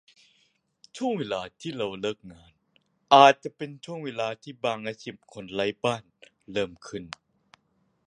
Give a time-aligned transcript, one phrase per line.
[0.97, 2.53] ช่วงเวลาที่เราเลิกงาน
[3.13, 6.03] อาจจะเป็นช่วงเวลาที่บางอาชีพของคนไร้บ้าน
[6.51, 7.03] เริ่มขึ้น